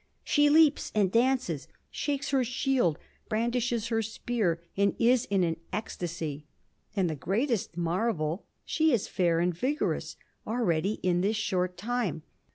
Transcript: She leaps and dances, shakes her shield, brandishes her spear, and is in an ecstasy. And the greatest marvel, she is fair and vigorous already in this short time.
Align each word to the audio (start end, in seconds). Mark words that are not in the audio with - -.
She 0.23 0.49
leaps 0.49 0.91
and 0.95 1.11
dances, 1.11 1.67
shakes 1.91 2.31
her 2.31 2.43
shield, 2.43 2.97
brandishes 3.29 3.89
her 3.89 4.01
spear, 4.01 4.59
and 4.75 4.95
is 4.97 5.25
in 5.25 5.43
an 5.43 5.57
ecstasy. 5.71 6.47
And 6.95 7.07
the 7.07 7.13
greatest 7.15 7.77
marvel, 7.77 8.43
she 8.65 8.93
is 8.93 9.07
fair 9.07 9.39
and 9.39 9.53
vigorous 9.53 10.15
already 10.47 10.93
in 11.03 11.21
this 11.21 11.35
short 11.37 11.77
time. 11.77 12.23